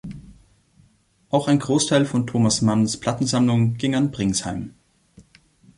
[1.29, 4.73] Auch ein Großteil von Thomas Manns Plattensammlung ging an Pringsheim.